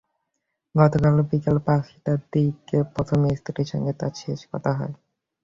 [0.75, 4.93] গতকাল বিকাল পাঁচটার দিকে প্রথম স্ত্রীর সঙ্গে তাঁর শেষ কথা হয়।